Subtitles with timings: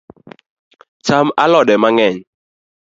[1.05, 2.19] Cham alode mang’eny